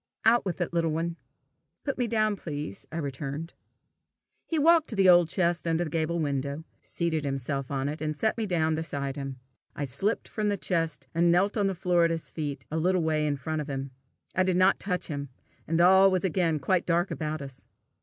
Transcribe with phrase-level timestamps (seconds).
[0.25, 1.15] "Out with it, little one."
[1.83, 3.53] "Put me down, please," I returned.
[4.47, 8.17] He walked to the old chest under the gable window, seated himself on it, and
[8.17, 9.39] set me down beside him.
[9.75, 13.03] I slipped from the chest, and knelt on the floor at his feet, a little
[13.03, 13.91] way in front of him.
[14.35, 15.29] I did not touch him,
[15.67, 17.67] and all was again quite dark about us.